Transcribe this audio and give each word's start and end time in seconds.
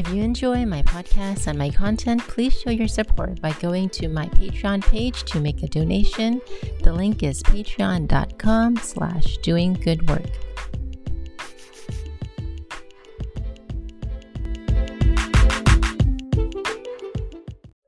If 0.00 0.08
you 0.14 0.22
enjoy 0.22 0.64
my 0.64 0.80
podcast 0.80 1.46
and 1.46 1.58
my 1.58 1.68
content, 1.68 2.22
please 2.22 2.58
show 2.58 2.70
your 2.70 2.88
support 2.88 3.38
by 3.42 3.52
going 3.60 3.90
to 3.90 4.08
my 4.08 4.28
Patreon 4.28 4.82
page 4.82 5.24
to 5.24 5.40
make 5.40 5.62
a 5.62 5.66
donation. 5.66 6.40
The 6.82 6.90
link 6.90 7.22
is 7.22 7.42
patreon.com 7.42 8.78
slash 8.78 9.36
doing 9.42 9.74
good 9.74 10.08
work. 10.08 10.24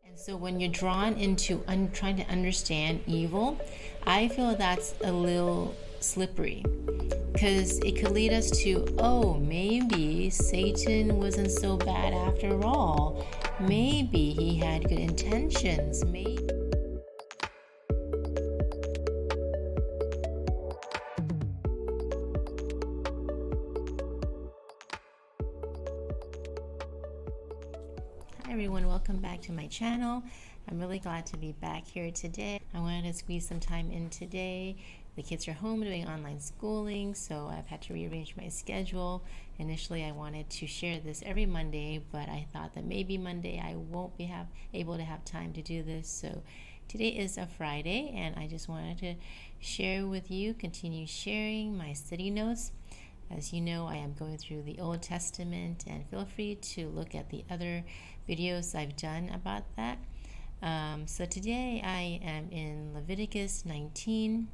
And 0.04 0.14
so 0.14 0.36
when 0.36 0.60
you're 0.60 0.70
drawn 0.70 1.14
into 1.14 1.64
un- 1.66 1.88
trying 1.94 2.16
to 2.16 2.24
understand 2.24 3.00
evil, 3.06 3.58
I 4.06 4.28
feel 4.28 4.54
that's 4.54 4.94
a 5.02 5.10
little 5.10 5.74
slippery 6.00 6.62
because 7.32 7.78
it 7.78 7.92
could 7.92 8.12
lead 8.12 8.32
us 8.32 8.50
to, 8.50 8.86
oh, 8.98 9.34
maybe 9.34 10.28
Satan 10.30 11.18
wasn't 11.18 11.50
so 11.50 11.76
bad 11.76 12.12
after 12.12 12.62
all. 12.64 13.26
Maybe 13.58 14.30
he 14.32 14.58
had 14.58 14.88
good 14.88 14.98
intentions. 14.98 16.04
Maybe. 16.04 16.48
Hi 28.44 28.52
everyone, 28.52 28.86
welcome 28.86 29.16
back 29.16 29.40
to 29.42 29.52
my 29.52 29.66
channel. 29.68 30.22
I'm 30.68 30.78
really 30.80 30.98
glad 30.98 31.26
to 31.26 31.36
be 31.36 31.52
back 31.52 31.86
here 31.86 32.10
today. 32.10 32.60
I 32.72 32.80
wanted 32.80 33.04
to 33.04 33.12
squeeze 33.12 33.46
some 33.46 33.60
time 33.60 33.90
in 33.90 34.10
today 34.10 34.76
the 35.14 35.22
kids 35.22 35.46
are 35.46 35.52
home 35.52 35.82
doing 35.82 36.08
online 36.08 36.40
schooling, 36.40 37.14
so 37.14 37.46
I've 37.52 37.66
had 37.66 37.82
to 37.82 37.92
rearrange 37.92 38.34
my 38.34 38.48
schedule. 38.48 39.22
Initially, 39.58 40.04
I 40.04 40.12
wanted 40.12 40.48
to 40.48 40.66
share 40.66 41.00
this 41.00 41.22
every 41.26 41.44
Monday, 41.44 42.02
but 42.10 42.30
I 42.30 42.46
thought 42.50 42.72
that 42.74 42.86
maybe 42.86 43.18
Monday 43.18 43.62
I 43.62 43.76
won't 43.76 44.16
be 44.16 44.24
have, 44.24 44.46
able 44.72 44.96
to 44.96 45.02
have 45.02 45.22
time 45.26 45.52
to 45.52 45.60
do 45.60 45.82
this. 45.82 46.08
So 46.08 46.42
today 46.88 47.08
is 47.08 47.36
a 47.36 47.46
Friday, 47.46 48.14
and 48.16 48.36
I 48.36 48.46
just 48.46 48.70
wanted 48.70 48.98
to 49.00 49.14
share 49.60 50.06
with 50.06 50.30
you, 50.30 50.54
continue 50.54 51.06
sharing 51.06 51.76
my 51.76 51.92
study 51.92 52.30
notes. 52.30 52.72
As 53.30 53.52
you 53.52 53.60
know, 53.60 53.86
I 53.86 53.96
am 53.96 54.14
going 54.14 54.38
through 54.38 54.62
the 54.62 54.80
Old 54.80 55.02
Testament, 55.02 55.84
and 55.86 56.06
feel 56.06 56.24
free 56.24 56.54
to 56.54 56.88
look 56.88 57.14
at 57.14 57.28
the 57.28 57.44
other 57.50 57.84
videos 58.26 58.74
I've 58.74 58.96
done 58.96 59.30
about 59.34 59.64
that. 59.76 59.98
Um, 60.62 61.08
so 61.08 61.24
today 61.24 61.82
I 61.84 62.20
am 62.24 62.48
in 62.52 62.92
Leviticus 62.94 63.64
19 63.66 64.46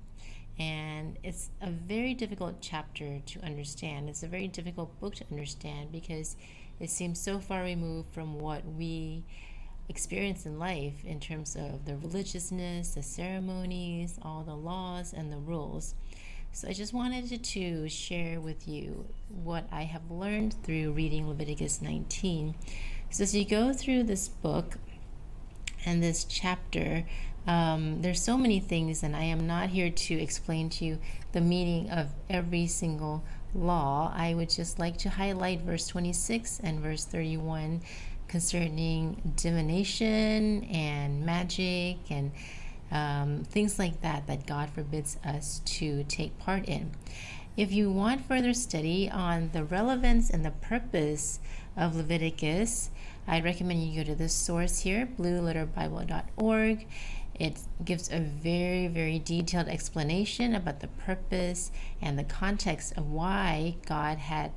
and 0.58 1.18
it's 1.22 1.50
a 1.60 1.70
very 1.70 2.14
difficult 2.14 2.62
chapter 2.62 3.20
to 3.26 3.40
understand. 3.44 4.08
It's 4.08 4.22
a 4.22 4.26
very 4.26 4.48
difficult 4.48 4.98
book 5.00 5.16
to 5.16 5.24
understand 5.30 5.92
because 5.92 6.36
it 6.80 6.88
seems 6.88 7.20
so 7.20 7.38
far 7.38 7.62
removed 7.62 8.08
from 8.14 8.38
what 8.38 8.64
we 8.64 9.22
experience 9.90 10.46
in 10.46 10.58
life 10.58 11.04
in 11.04 11.20
terms 11.20 11.54
of 11.56 11.84
the 11.84 11.96
religiousness, 11.96 12.94
the 12.94 13.02
ceremonies, 13.02 14.18
all 14.22 14.44
the 14.44 14.56
laws, 14.56 15.12
and 15.12 15.30
the 15.30 15.36
rules. 15.36 15.94
So 16.52 16.68
I 16.68 16.72
just 16.72 16.94
wanted 16.94 17.44
to 17.44 17.88
share 17.90 18.40
with 18.40 18.66
you 18.66 19.04
what 19.28 19.68
I 19.70 19.82
have 19.82 20.10
learned 20.10 20.54
through 20.64 20.92
reading 20.92 21.28
Leviticus 21.28 21.82
19. 21.82 22.54
So 23.10 23.24
as 23.24 23.34
you 23.34 23.44
go 23.44 23.74
through 23.74 24.04
this 24.04 24.28
book 24.28 24.78
and 25.84 26.02
this 26.02 26.24
chapter, 26.24 27.04
um, 27.46 28.02
there's 28.02 28.22
so 28.22 28.36
many 28.36 28.60
things, 28.60 29.02
and 29.02 29.16
I 29.16 29.24
am 29.24 29.46
not 29.46 29.70
here 29.70 29.90
to 29.90 30.14
explain 30.14 30.68
to 30.70 30.84
you 30.84 30.98
the 31.32 31.40
meaning 31.40 31.90
of 31.90 32.08
every 32.28 32.66
single 32.66 33.24
law. 33.54 34.12
I 34.14 34.34
would 34.34 34.50
just 34.50 34.78
like 34.78 34.98
to 34.98 35.08
highlight 35.08 35.60
verse 35.60 35.86
26 35.86 36.60
and 36.62 36.80
verse 36.80 37.04
31 37.04 37.80
concerning 38.28 39.32
divination 39.36 40.64
and 40.64 41.24
magic 41.24 41.96
and 42.10 42.30
um, 42.90 43.44
things 43.44 43.78
like 43.78 44.00
that 44.02 44.26
that 44.26 44.46
God 44.46 44.70
forbids 44.70 45.16
us 45.24 45.60
to 45.64 46.04
take 46.04 46.38
part 46.38 46.66
in. 46.66 46.90
If 47.56 47.72
you 47.72 47.90
want 47.90 48.24
further 48.24 48.54
study 48.54 49.10
on 49.10 49.50
the 49.52 49.64
relevance 49.64 50.30
and 50.30 50.44
the 50.44 50.52
purpose 50.52 51.40
of 51.76 51.96
Leviticus, 51.96 52.90
I 53.28 53.40
recommend 53.40 53.84
you 53.84 54.02
go 54.02 54.10
to 54.10 54.14
this 54.14 54.32
source 54.32 54.80
here, 54.80 55.06
blueletterbible.org. 55.06 56.86
It 57.38 57.58
gives 57.84 58.10
a 58.10 58.20
very, 58.20 58.88
very 58.88 59.18
detailed 59.18 59.68
explanation 59.68 60.54
about 60.54 60.80
the 60.80 60.88
purpose 60.88 61.70
and 62.00 62.18
the 62.18 62.24
context 62.24 62.96
of 62.96 63.10
why 63.10 63.76
God 63.86 64.16
had 64.16 64.52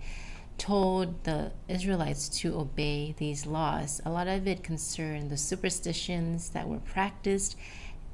told 0.58 1.26
the 1.26 1.52
Israelites 1.68 2.30
to 2.30 2.58
obey 2.58 3.14
these 3.18 3.46
laws. 3.46 4.02
A 4.06 4.10
lot 4.10 4.30
of 4.30 4.48
it 4.48 4.64
concerned 4.64 5.30
the 5.30 5.38
superstitions 5.38 6.50
that 6.52 6.70
were 6.70 6.80
practiced 6.80 7.58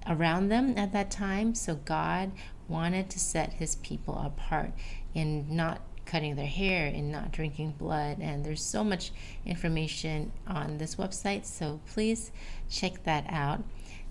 around 0.07 0.49
them 0.49 0.75
at 0.75 0.91
that 0.91 1.11
time. 1.11 1.53
So 1.53 1.75
God 1.75 2.31
wanted 2.67 3.09
to 3.11 3.19
set 3.19 3.53
his 3.53 3.75
people 3.75 4.17
apart 4.17 4.71
in 5.13 5.55
not 5.55 5.81
cutting 6.07 6.35
their 6.35 6.47
hair 6.47 6.87
and 6.87 7.11
not 7.11 7.31
drinking 7.31 7.75
blood. 7.77 8.17
And 8.19 8.43
there's 8.43 8.63
so 8.63 8.83
much 8.83 9.11
information 9.45 10.31
on 10.47 10.79
this 10.79 10.95
website, 10.95 11.45
so 11.45 11.79
please 11.85 12.31
check 12.69 13.03
that 13.03 13.25
out. 13.29 13.63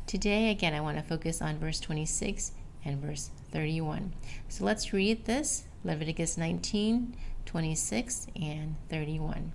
Today, 0.06 0.50
again, 0.50 0.74
I 0.74 0.80
want 0.80 0.98
to 0.98 1.02
focus 1.02 1.42
on 1.42 1.58
verse 1.58 1.80
26 1.80 2.52
and 2.84 3.00
verse 3.00 3.30
31. 3.50 4.12
So 4.48 4.64
let's 4.64 4.92
read 4.92 5.24
this 5.24 5.64
Leviticus 5.82 6.38
19, 6.38 7.16
26, 7.44 8.26
and 8.40 8.76
31. 8.88 9.52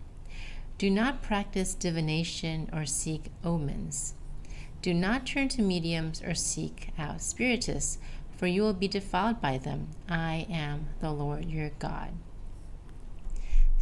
Do 0.77 0.89
not 0.89 1.21
practice 1.21 1.73
divination 1.73 2.69
or 2.73 2.85
seek 2.85 3.31
omens. 3.45 4.15
Do 4.81 4.93
not 4.93 5.27
turn 5.27 5.47
to 5.49 5.61
mediums 5.61 6.23
or 6.23 6.33
seek 6.33 6.89
out 6.97 7.21
spiritists, 7.21 7.99
for 8.35 8.47
you 8.47 8.63
will 8.63 8.73
be 8.73 8.87
defiled 8.87 9.39
by 9.39 9.59
them. 9.59 9.89
I 10.09 10.47
am 10.49 10.87
the 10.99 11.11
Lord 11.11 11.45
your 11.45 11.69
God. 11.77 12.09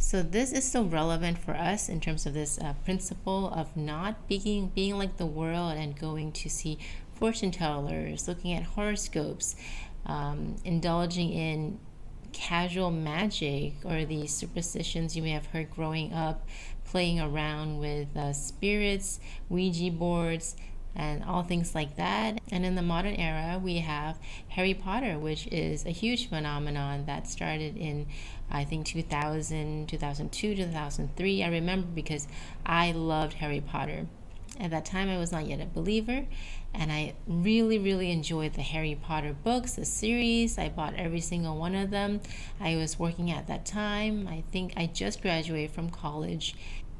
So 0.02 0.22
this 0.22 0.52
is 0.52 0.64
so 0.64 0.82
relevant 0.82 1.36
for 1.36 1.52
us 1.54 1.90
in 1.90 2.00
terms 2.00 2.24
of 2.24 2.32
this 2.32 2.58
uh, 2.58 2.72
principle 2.86 3.52
of 3.52 3.76
not 3.76 4.26
being 4.28 4.68
being 4.74 4.96
like 4.96 5.18
the 5.18 5.26
world 5.26 5.76
and 5.76 5.96
going 5.96 6.32
to 6.32 6.48
see 6.48 6.78
fortune 7.14 7.50
tellers, 7.50 8.26
looking 8.26 8.54
at 8.54 8.62
horoscopes, 8.62 9.56
um, 10.06 10.56
indulging 10.64 11.30
in 11.30 11.78
casual 12.32 12.90
magic 12.90 13.74
or 13.84 14.06
the 14.06 14.26
superstitions 14.26 15.16
you 15.16 15.22
may 15.22 15.32
have 15.32 15.46
heard 15.46 15.70
growing 15.70 16.14
up, 16.14 16.48
playing 16.86 17.20
around 17.20 17.78
with 17.78 18.16
uh, 18.16 18.32
spirits, 18.32 19.20
Ouija 19.50 19.90
boards, 19.90 20.56
and 20.94 21.24
all 21.24 21.42
things 21.42 21.74
like 21.74 21.96
that. 21.96 22.40
And 22.50 22.64
in 22.64 22.74
the 22.74 22.82
modern 22.82 23.14
era, 23.14 23.58
we 23.62 23.78
have 23.78 24.18
Harry 24.48 24.74
Potter, 24.74 25.18
which 25.18 25.46
is 25.48 25.86
a 25.86 25.90
huge 25.90 26.28
phenomenon 26.28 27.06
that 27.06 27.28
started 27.28 27.76
in, 27.76 28.06
I 28.50 28.64
think, 28.64 28.86
2000, 28.86 29.88
2002, 29.88 30.56
2003. 30.56 31.42
I 31.42 31.48
remember 31.48 31.88
because 31.94 32.26
I 32.66 32.92
loved 32.92 33.34
Harry 33.34 33.60
Potter. 33.60 34.06
At 34.58 34.72
that 34.72 34.84
time, 34.84 35.08
I 35.08 35.16
was 35.16 35.32
not 35.32 35.46
yet 35.46 35.60
a 35.60 35.64
believer, 35.64 36.26
and 36.74 36.92
I 36.92 37.14
really, 37.26 37.78
really 37.78 38.10
enjoyed 38.10 38.52
the 38.54 38.62
Harry 38.62 38.94
Potter 38.94 39.34
books, 39.42 39.72
the 39.72 39.86
series. 39.86 40.58
I 40.58 40.68
bought 40.68 40.94
every 40.96 41.20
single 41.20 41.56
one 41.56 41.74
of 41.74 41.90
them. 41.90 42.20
I 42.60 42.76
was 42.76 42.98
working 42.98 43.30
at 43.30 43.46
that 43.46 43.64
time. 43.64 44.28
I 44.28 44.42
think 44.52 44.74
I 44.76 44.84
just 44.84 45.22
graduated 45.22 45.70
from 45.70 45.88
college 45.88 46.54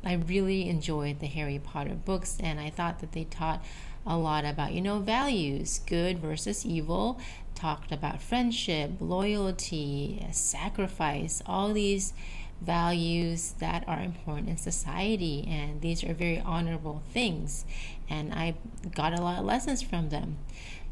I 0.04 0.14
really 0.14 0.68
enjoyed 0.68 1.20
the 1.20 1.26
Harry 1.26 1.58
Potter 1.62 1.94
books, 1.94 2.38
and 2.40 2.58
I 2.58 2.70
thought 2.70 3.00
that 3.00 3.12
they 3.12 3.24
taught 3.24 3.62
a 4.06 4.16
lot 4.16 4.44
about, 4.44 4.72
you 4.72 4.80
know, 4.80 4.98
values, 4.98 5.80
good 5.86 6.18
versus 6.18 6.64
evil, 6.64 7.20
talked 7.54 7.92
about 7.92 8.22
friendship, 8.22 8.92
loyalty, 8.98 10.26
sacrifice, 10.32 11.42
all 11.44 11.72
these 11.72 12.14
values 12.62 13.54
that 13.58 13.84
are 13.86 14.00
important 14.00 14.48
in 14.48 14.56
society, 14.56 15.46
and 15.48 15.80
these 15.80 16.02
are 16.02 16.14
very 16.14 16.40
honorable 16.40 17.02
things. 17.12 17.64
And 18.08 18.32
I 18.32 18.54
got 18.94 19.12
a 19.12 19.22
lot 19.22 19.38
of 19.38 19.44
lessons 19.44 19.82
from 19.82 20.08
them. 20.08 20.38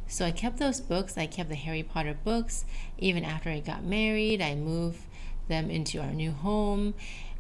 So 0.07 0.25
I 0.25 0.31
kept 0.31 0.59
those 0.59 0.81
books. 0.81 1.19
I 1.19 1.27
kept 1.27 1.51
the 1.51 1.55
Harry 1.55 1.83
Potter 1.83 2.17
books. 2.25 2.65
Even 2.99 3.25
after 3.25 3.51
I 3.51 3.61
got 3.61 3.85
married, 3.85 4.41
I 4.41 4.55
moved 4.55 5.01
them 5.49 5.71
into 5.71 6.01
our 6.01 6.13
new 6.13 6.33
home 6.33 6.95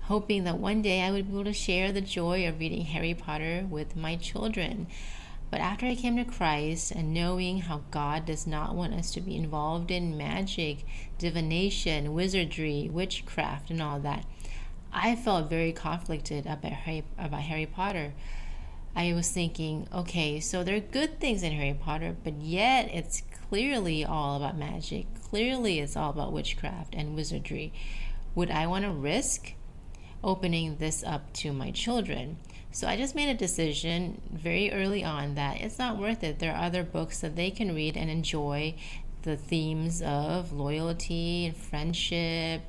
hoping 0.08 0.44
that 0.44 0.58
one 0.58 0.80
day 0.80 1.02
I 1.02 1.10
would 1.10 1.28
be 1.28 1.34
able 1.34 1.44
to 1.44 1.52
share 1.52 1.92
the 1.92 2.00
joy 2.00 2.48
of 2.48 2.58
reading 2.58 2.86
Harry 2.86 3.12
Potter 3.12 3.66
with 3.68 3.94
my 3.94 4.16
children. 4.16 4.86
But 5.50 5.60
after 5.60 5.84
I 5.84 5.94
came 5.94 6.16
to 6.16 6.24
Christ 6.24 6.92
and 6.92 7.12
knowing 7.12 7.60
how 7.60 7.82
God 7.90 8.24
does 8.24 8.46
not 8.46 8.74
want 8.74 8.94
us 8.94 9.10
to 9.12 9.20
be 9.20 9.36
involved 9.36 9.90
in 9.90 10.16
magic, 10.16 10.86
divination, 11.18 12.14
wizardry, 12.14 12.88
witchcraft, 12.90 13.70
and 13.70 13.82
all 13.82 14.00
that, 14.00 14.24
I 14.94 15.14
felt 15.14 15.50
very 15.50 15.72
conflicted 15.72 16.46
about 16.46 16.72
Harry, 16.72 17.04
about 17.18 17.42
Harry 17.42 17.66
Potter. 17.66 18.14
I 18.96 19.12
was 19.12 19.30
thinking, 19.30 19.88
okay, 19.94 20.40
so 20.40 20.64
there 20.64 20.76
are 20.76 20.80
good 20.80 21.20
things 21.20 21.42
in 21.42 21.52
Harry 21.52 21.78
Potter, 21.78 22.16
but 22.24 22.40
yet 22.40 22.88
it's 22.92 23.22
clearly 23.50 24.06
all 24.06 24.38
about 24.38 24.56
magic. 24.56 25.06
Clearly, 25.30 25.80
it's 25.80 25.96
all 25.96 26.10
about 26.10 26.32
witchcraft 26.32 26.94
and 26.94 27.14
wizardry. 27.14 27.74
Would 28.34 28.50
I 28.50 28.66
want 28.66 28.86
to 28.86 28.90
risk 28.90 29.52
opening 30.22 30.76
this 30.76 31.02
up 31.04 31.32
to 31.32 31.52
my 31.52 31.70
children. 31.70 32.36
So 32.70 32.86
I 32.86 32.96
just 32.96 33.14
made 33.14 33.28
a 33.28 33.34
decision 33.34 34.20
very 34.30 34.70
early 34.72 35.02
on 35.02 35.34
that 35.36 35.60
it's 35.60 35.78
not 35.78 35.96
worth 35.96 36.22
it. 36.22 36.38
There 36.38 36.54
are 36.54 36.64
other 36.64 36.82
books 36.82 37.20
that 37.20 37.36
they 37.36 37.50
can 37.50 37.74
read 37.74 37.96
and 37.96 38.10
enjoy 38.10 38.74
the 39.22 39.36
themes 39.36 40.02
of 40.02 40.52
loyalty 40.52 41.46
and 41.46 41.56
friendship, 41.56 42.62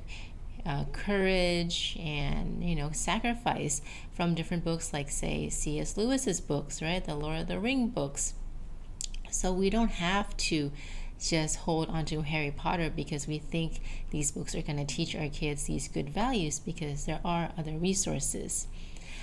uh, 0.65 0.85
courage, 0.91 1.97
and 1.99 2.63
you 2.63 2.75
know 2.75 2.91
sacrifice 2.91 3.81
from 4.11 4.35
different 4.35 4.63
books 4.63 4.93
like 4.93 5.09
say 5.09 5.49
C.S. 5.49 5.97
Lewis's 5.97 6.41
books, 6.41 6.81
right? 6.81 7.03
The 7.03 7.15
Lord 7.15 7.41
of 7.41 7.47
the 7.47 7.59
Ring 7.59 7.87
books. 7.87 8.33
So 9.29 9.53
we 9.53 9.69
don't 9.69 9.91
have 9.91 10.35
to 10.37 10.71
just 11.19 11.57
hold 11.57 11.89
on 11.89 12.05
to 12.05 12.21
Harry 12.21 12.51
Potter 12.51 12.89
because 12.89 13.27
we 13.27 13.39
think 13.39 13.81
these 14.11 14.31
books 14.31 14.55
are 14.55 14.61
going 14.61 14.77
to 14.77 14.95
teach 14.95 15.15
our 15.15 15.27
kids 15.29 15.63
these 15.65 15.87
good 15.87 16.09
values 16.09 16.59
because 16.59 17.05
there 17.05 17.19
are 17.25 17.51
other 17.57 17.73
resources. 17.73 18.67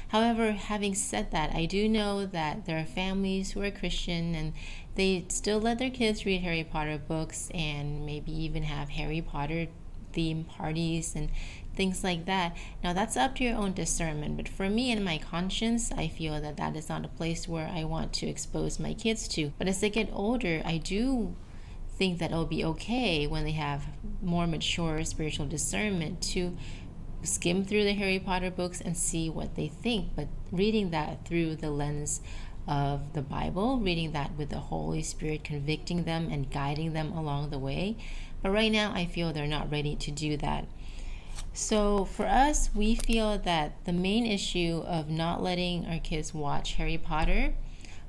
However, 0.09 0.53
having 0.53 0.95
said 0.95 1.33
that, 1.33 1.55
I 1.55 1.65
do 1.65 1.89
know 1.89 2.27
that 2.27 2.67
there 2.67 2.79
are 2.79 2.85
families 2.85 3.53
who 3.53 3.63
are 3.63 3.71
Christian 3.71 4.35
and 4.35 4.53
they 4.95 5.25
still 5.29 5.59
let 5.59 5.79
their 5.79 5.91
kids 5.91 6.25
read 6.25 6.43
Harry 6.43 6.65
Potter 6.65 6.99
books 6.99 7.51
and 7.53 8.07
maybe 8.07 8.31
even 8.33 8.63
have 8.65 8.91
Harry 8.91 9.21
Potter 9.21 9.67
theme 10.13 10.45
parties 10.45 11.15
and 11.15 11.31
things 11.75 12.05
like 12.05 12.25
that. 12.25 12.57
Now, 12.83 12.93
that's 12.93 13.17
up 13.17 13.35
to 13.37 13.45
your 13.45 13.57
own 13.57 13.75
discernment, 13.75 14.37
but 14.37 14.49
for 14.49 14.71
me 14.71 14.91
and 14.91 15.05
my 15.05 15.19
conscience, 15.19 15.93
I 15.93 16.09
feel 16.09 16.41
that 16.41 16.57
that 16.57 16.77
is 16.77 16.89
not 16.89 17.05
a 17.05 17.09
place 17.09 17.49
where 17.49 17.69
I 17.69 17.85
want 17.85 18.13
to 18.15 18.27
expose 18.27 18.79
my 18.79 18.95
kids 18.95 19.29
to. 19.29 19.53
But 19.59 19.69
as 19.69 19.81
they 19.81 19.91
get 19.91 20.09
older, 20.13 20.63
I 20.65 20.79
do 20.79 21.35
think 21.97 22.19
that 22.19 22.31
it'll 22.31 22.45
be 22.45 22.65
okay 22.65 23.27
when 23.27 23.45
they 23.45 23.53
have 23.53 23.87
more 24.23 24.47
mature 24.47 25.05
spiritual 25.05 25.47
discernment 25.47 26.21
to 26.21 26.57
skim 27.23 27.65
through 27.65 27.85
the 27.85 27.95
Harry 27.95 28.19
Potter 28.19 28.51
books 28.51 28.81
and 28.81 28.97
see 28.97 29.29
what 29.29 29.57
they 29.57 29.69
think, 29.69 30.15
but 30.15 30.29
reading 30.53 30.91
that 30.91 31.27
through 31.27 31.57
the 31.57 31.71
lens 31.71 32.21
of 32.69 33.13
the 33.13 33.23
Bible, 33.23 33.79
reading 33.79 34.13
that 34.13 34.37
with 34.37 34.51
the 34.51 34.59
Holy 34.59 35.03
Spirit 35.03 35.45
convicting 35.45 36.05
them 36.05 36.29
and 36.31 36.51
guiding 36.51 36.93
them 36.93 37.13
along 37.13 37.51
the 37.51 37.59
way. 37.59 37.97
But 38.43 38.51
right 38.51 38.71
now, 38.71 38.93
I 38.93 39.07
feel 39.07 39.33
they're 39.33 39.47
not 39.47 39.71
ready 39.71 39.97
to 39.97 40.11
do 40.11 40.37
that. 40.39 40.67
So, 41.53 42.05
for 42.05 42.27
us, 42.27 42.71
we 42.75 42.95
feel 42.95 43.39
that 43.39 43.85
the 43.85 43.93
main 43.93 44.27
issue 44.27 44.83
of 44.87 45.09
not 45.09 45.43
letting 45.43 45.87
our 45.87 45.99
kids 45.99 46.35
watch 46.35 46.75
Harry 46.75 46.99
Potter 46.99 47.55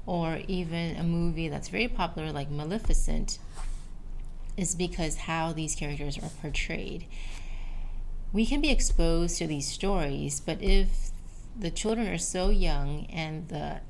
or 0.06 0.40
even 0.48 0.96
a 0.96 1.04
movie 1.04 1.50
that's 1.50 1.70
very 1.70 1.88
popular 1.88 2.32
like 2.32 2.50
Maleficent 2.50 3.40
is 4.58 4.76
because 4.76 5.16
how 5.18 5.54
these 5.54 5.76
characters 5.76 6.18
are 6.18 6.32
portrayed. 6.42 7.06
We 8.34 8.46
can 8.46 8.60
be 8.60 8.72
exposed 8.72 9.38
to 9.38 9.48
these 9.48 9.68
stories, 9.68 10.40
but 10.40 10.62
if 10.62 11.12
the 11.58 11.72
children 11.72 12.08
are 12.08 12.18
so 12.18 12.50
young 12.50 13.06
and 13.06 13.48
the 13.48 13.82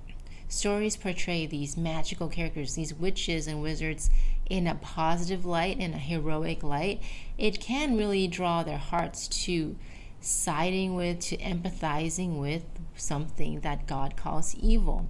stories 0.48 0.96
portray 0.96 1.46
these 1.46 1.76
magical 1.76 2.30
characters, 2.30 2.76
these 2.76 2.94
witches 2.94 3.48
and 3.48 3.62
wizards, 3.62 4.10
in 4.50 4.68
a 4.68 4.76
positive 4.76 5.46
light, 5.46 5.80
in 5.80 5.94
a 5.94 5.98
heroic 5.98 6.64
light, 6.64 7.02
it 7.38 7.60
can 7.60 7.98
really 7.98 8.28
draw 8.28 8.64
their 8.64 8.78
hearts 8.78 9.28
to 9.28 9.76
siding 10.22 10.96
with, 10.96 11.20
to 11.20 11.38
empathizing 11.38 12.40
with 12.40 12.64
something 12.96 13.60
that 13.62 13.88
God 13.88 14.16
calls 14.16 14.56
evil. 14.56 15.10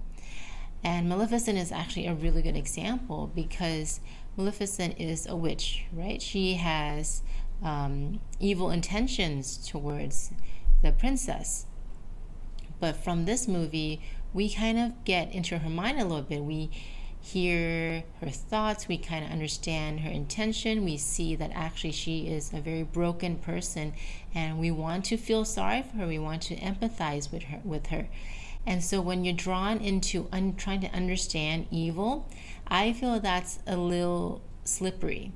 And 0.82 1.08
Maleficent 1.08 1.58
is 1.58 1.72
actually 1.72 2.06
a 2.06 2.14
really 2.14 2.42
good 2.42 2.56
example 2.56 3.30
because 3.34 4.00
Maleficent 4.38 4.94
is 5.00 5.26
a 5.26 5.34
witch, 5.34 5.84
right? 5.92 6.22
She 6.22 6.54
has 6.54 7.22
um, 7.60 8.20
evil 8.38 8.70
intentions 8.70 9.58
towards 9.58 10.30
the 10.80 10.92
princess. 10.92 11.66
But 12.78 12.96
from 12.96 13.24
this 13.24 13.48
movie, 13.48 14.00
we 14.32 14.48
kind 14.48 14.78
of 14.78 15.04
get 15.04 15.34
into 15.34 15.58
her 15.58 15.68
mind 15.68 15.98
a 15.98 16.04
little 16.04 16.22
bit. 16.22 16.44
We 16.44 16.70
hear 17.20 18.04
her 18.20 18.30
thoughts, 18.30 18.86
we 18.86 18.96
kind 18.96 19.24
of 19.24 19.32
understand 19.32 20.00
her 20.00 20.10
intention. 20.10 20.84
We 20.84 20.98
see 20.98 21.34
that 21.34 21.50
actually 21.52 21.90
she 21.90 22.28
is 22.28 22.52
a 22.52 22.60
very 22.60 22.84
broken 22.84 23.38
person 23.38 23.92
and 24.32 24.60
we 24.60 24.70
want 24.70 25.04
to 25.06 25.16
feel 25.16 25.44
sorry 25.44 25.82
for 25.82 25.96
her. 25.96 26.06
We 26.06 26.20
want 26.20 26.42
to 26.42 26.56
empathize 26.56 27.32
with 27.32 27.42
her 27.42 27.60
with 27.64 27.88
her. 27.88 28.06
And 28.66 28.84
so 28.84 29.00
when 29.00 29.24
you're 29.24 29.34
drawn 29.34 29.78
into 29.78 30.28
un- 30.32 30.54
trying 30.56 30.80
to 30.82 30.88
understand 30.88 31.66
evil, 31.70 32.28
I 32.66 32.92
feel 32.92 33.18
that's 33.18 33.60
a 33.66 33.76
little 33.76 34.42
slippery 34.64 35.32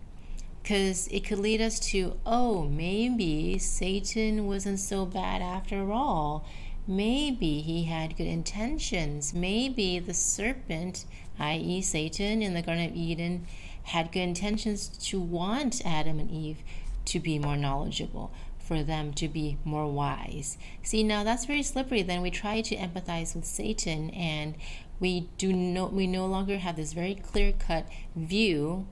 because 0.63 1.09
it 1.09 1.25
could 1.25 1.39
lead 1.39 1.61
us 1.61 1.81
to, 1.81 2.19
oh, 2.25 2.65
maybe 2.65 3.59
Satan 3.59 4.47
wasn't 4.47 4.79
so 4.79 5.05
bad 5.05 5.43
after 5.43 5.91
all. 5.91 6.45
Maybe 6.87 7.61
he 7.61 7.85
had 7.85 8.17
good 8.17 8.27
intentions. 8.27 9.35
Maybe 9.35 9.99
the 9.99 10.15
serpent, 10.15 11.05
i.e., 11.39 11.83
Satan 11.83 12.43
in 12.43 12.55
the 12.55 12.63
Garden 12.63 12.91
of 12.91 12.97
Eden, 12.97 13.47
had 13.85 14.13
good 14.13 14.21
intentions 14.21 14.89
to 14.89 15.21
want 15.21 15.85
Adam 15.85 16.21
and 16.21 16.31
Eve 16.31 16.59
to 17.07 17.19
be 17.19 17.39
more 17.39 17.57
knowledgeable 17.57 18.33
for 18.73 18.83
them 18.83 19.13
to 19.13 19.29
be 19.29 19.59
more 19.67 19.87
wise. 19.87 20.57
See, 20.83 21.03
now 21.03 21.25
that's 21.25 21.45
very 21.45 21.63
slippery. 21.63 22.01
Then 22.01 22.23
we 22.23 22.31
try 22.31 22.63
to 22.63 22.75
empathize 22.75 23.35
with 23.35 23.45
Satan 23.45 24.09
and 24.11 24.55
we 24.99 25.29
do 25.37 25.53
no 25.53 25.87
we 25.87 26.07
no 26.07 26.25
longer 26.25 26.57
have 26.57 26.77
this 26.77 26.95
very 26.95 27.15
clear-cut 27.15 27.87
view 28.17 28.87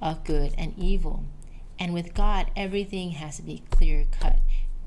of 0.00 0.24
good 0.24 0.54
and 0.56 0.72
evil. 0.78 1.24
And 1.78 1.92
with 1.92 2.14
God, 2.14 2.50
everything 2.56 3.10
has 3.10 3.36
to 3.36 3.42
be 3.42 3.64
clear-cut. 3.70 4.38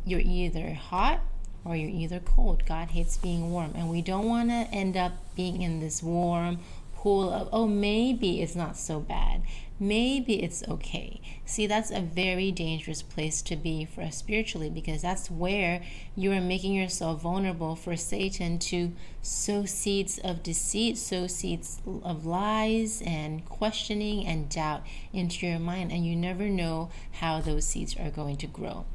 You're 0.06 0.22
either 0.22 0.74
hot 0.74 1.20
or 1.64 1.76
you're 1.76 1.90
either 1.90 2.20
cold. 2.20 2.66
God 2.66 2.90
hates 2.90 3.18
being 3.18 3.52
warm, 3.52 3.74
and 3.76 3.92
we 3.92 4.02
don't 4.02 4.28
want 4.28 4.50
to 4.50 4.68
end 4.74 4.98
up 4.98 5.14
being 5.36 5.62
in 5.62 5.80
this 5.80 6.02
warm 6.02 6.58
pool 7.02 7.32
of, 7.32 7.50
oh, 7.52 7.68
maybe 7.68 8.42
it's 8.42 8.56
not 8.56 8.78
so 8.78 9.00
bad 9.00 9.42
maybe 9.82 10.44
it's 10.44 10.64
okay. 10.68 11.20
See, 11.44 11.66
that's 11.66 11.90
a 11.90 12.02
very 12.02 12.52
dangerous 12.52 13.02
place 13.02 13.42
to 13.42 13.56
be 13.56 13.84
for 13.84 14.02
us 14.04 14.16
spiritually 14.16 14.70
because 14.70 15.02
that's 15.02 15.32
where 15.32 15.82
you 16.16 16.32
are 16.32 16.40
making 16.40 16.76
yourself 16.76 17.24
vulnerable 17.24 17.76
for 17.76 17.98
Satan 17.98 18.60
to 18.60 18.94
sow 19.24 19.66
seeds 19.66 20.20
of 20.20 20.44
deceit, 20.44 21.00
sow 21.00 21.26
seeds 21.26 21.82
of 22.04 22.28
lies 22.28 23.02
and 23.08 23.44
questioning 23.46 24.26
and 24.28 24.50
doubt 24.50 24.84
into 25.12 25.48
your 25.48 25.60
mind, 25.60 25.92
and 25.92 26.06
you 26.06 26.16
never 26.16 26.48
know 26.48 26.92
how 27.14 27.42
those 27.42 27.66
seeds 27.66 27.96
are 27.98 28.12
going 28.12 28.38
to 28.38 28.48
grow. 28.48 28.86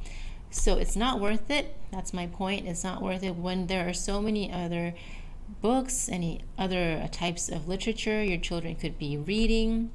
So 0.51 0.79
it's 0.79 0.97
not 0.97 1.21
worth 1.21 1.51
it. 1.51 1.77
That's 1.91 2.15
my 2.15 2.29
point. 2.29 2.67
It's 2.67 2.85
not 2.85 3.03
worth 3.03 3.25
it 3.25 3.35
when 3.35 3.67
there 3.67 3.89
are 3.89 3.93
so 3.93 4.23
many 4.23 4.53
other 4.53 4.95
books, 5.61 6.09
any 6.09 6.43
other 6.59 7.09
types 7.13 7.49
of 7.49 7.69
literature 7.69 8.23
your 8.23 8.39
children 8.39 8.75
could 8.75 8.99
be 8.99 9.17
reading 9.17 9.91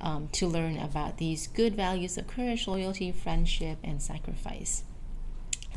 um, 0.00 0.28
to 0.32 0.46
learn 0.46 0.78
about 0.78 1.18
these 1.18 1.46
good 1.46 1.74
values 1.74 2.18
of 2.18 2.26
courage, 2.26 2.66
loyalty, 2.66 3.12
friendship, 3.12 3.78
and 3.82 4.02
sacrifice. 4.02 4.84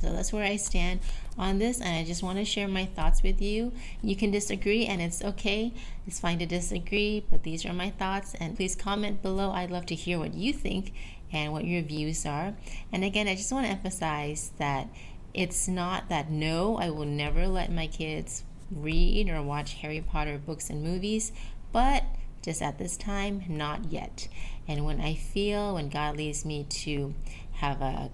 So 0.02 0.12
that's 0.12 0.34
where 0.34 0.44
I 0.44 0.58
stand 0.58 1.00
on 1.38 1.58
this, 1.58 1.80
and 1.80 1.96
I 1.96 2.04
just 2.04 2.22
want 2.22 2.38
to 2.38 2.46
share 2.46 2.68
my 2.68 2.86
thoughts 2.86 3.24
with 3.24 3.42
you. 3.42 3.72
You 4.02 4.16
can 4.16 4.30
disagree, 4.30 4.86
and 4.86 5.02
it's 5.02 5.24
okay. 5.24 5.74
It's 6.06 6.20
fine 6.20 6.40
to 6.40 6.46
disagree, 6.46 7.26
but 7.32 7.44
these 7.44 7.66
are 7.66 7.74
my 7.74 7.92
thoughts. 7.92 8.36
And 8.36 8.56
please 8.56 8.76
comment 8.76 9.22
below. 9.22 9.52
I'd 9.52 9.72
love 9.72 9.86
to 9.88 9.96
hear 9.96 10.20
what 10.20 10.34
you 10.34 10.52
think 10.52 10.94
and 11.32 11.54
what 11.54 11.66
your 11.66 11.82
views 11.82 12.26
are. 12.26 12.56
And 12.92 13.04
again, 13.04 13.28
I 13.28 13.36
just 13.36 13.52
want 13.52 13.66
to 13.66 13.72
emphasize 13.72 14.52
that 14.58 14.90
it's 15.34 15.68
not 15.68 16.10
that 16.10 16.30
no, 16.30 16.78
I 16.78 16.90
will 16.90 17.06
never 17.06 17.48
let 17.48 17.72
my 17.72 17.88
kids 17.88 18.44
read 18.72 19.30
or 19.30 19.42
watch 19.42 19.76
Harry 19.76 20.02
Potter 20.02 20.38
books 20.38 20.70
and 20.70 20.84
movies, 20.84 21.32
but 21.72 22.04
just 22.42 22.62
at 22.62 22.78
this 22.78 22.98
time, 22.98 23.44
not 23.48 23.92
yet. 23.92 24.28
And 24.68 24.86
when 24.86 25.02
I 25.02 25.16
feel, 25.16 25.76
when 25.76 25.90
God 25.90 26.18
leads 26.18 26.46
me 26.46 26.66
to 26.70 27.14
have 27.54 27.82
a 27.82 28.12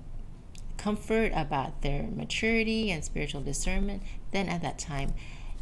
comfort 0.77 1.31
about 1.35 1.81
their 1.81 2.03
maturity 2.03 2.89
and 2.89 3.03
spiritual 3.03 3.41
discernment, 3.41 4.01
then 4.31 4.49
at 4.49 4.61
that 4.61 4.79
time, 4.79 5.13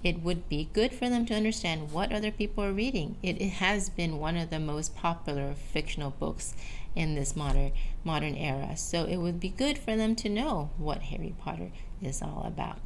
it 0.03 0.21
would 0.21 0.47
be 0.47 0.69
good 0.71 0.93
for 0.93 1.09
them 1.09 1.25
to 1.25 1.33
understand 1.33 1.91
what 1.91 2.13
other 2.13 2.31
people 2.31 2.63
are 2.63 2.71
reading. 2.71 3.17
It, 3.21 3.41
has 3.41 3.89
been 3.89 4.17
one 4.17 4.37
of 4.37 4.49
the 4.49 4.59
most 4.59 4.95
popular 4.95 5.53
fictional 5.53 6.11
books 6.11 6.53
in 6.95 7.15
this 7.15 7.35
modern 7.35 7.73
modern 8.03 8.35
era. 8.35 8.77
So 8.77 9.03
it 9.03 9.17
would 9.17 9.39
be 9.39 9.49
good 9.49 9.77
for 9.77 9.97
them 9.97 10.15
to 10.17 10.29
know 10.29 10.69
what 10.77 11.01
Harry 11.03 11.33
Potter 11.37 11.71
is 12.01 12.21
all 12.21 12.43
about. 12.45 12.79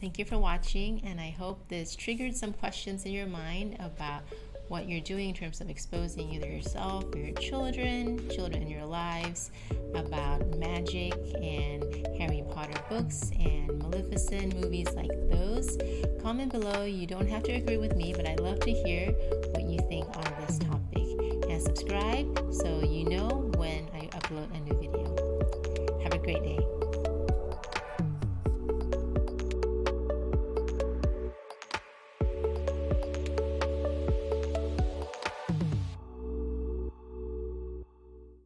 Thank 0.00 0.16
you 0.16 0.24
for 0.24 0.38
watching, 0.38 1.02
and 1.04 1.20
I 1.20 1.30
hope 1.30 1.66
this 1.68 1.96
triggered 1.96 2.36
some 2.36 2.52
questions 2.52 3.04
in 3.04 3.10
your 3.10 3.26
mind 3.26 3.76
about 3.80 4.22
what 4.68 4.88
you're 4.88 5.00
doing 5.00 5.30
in 5.30 5.34
terms 5.34 5.60
of 5.60 5.68
exposing 5.68 6.30
either 6.30 6.46
yourself 6.46 7.04
or 7.12 7.18
your 7.18 7.34
children, 7.34 8.28
children 8.30 8.62
in 8.62 8.70
your 8.70 8.84
lives, 8.84 9.50
about 9.94 10.46
magic 10.56 11.14
and 11.42 11.82
Harry 12.16 12.44
Potter 12.50 12.80
books 12.88 13.32
and 13.40 13.76
Maleficent 13.78 14.54
movies 14.60 14.88
like 14.94 15.10
those. 15.30 15.76
Comment 16.22 16.52
below. 16.52 16.84
You 16.84 17.06
don't 17.08 17.28
have 17.28 17.42
to 17.44 17.52
agree 17.52 17.78
with 17.78 17.96
me, 17.96 18.12
but 18.14 18.24
I'd 18.24 18.40
love 18.40 18.60
to 18.60 18.70
hear 18.70 19.10
what 19.50 19.64
you 19.64 19.77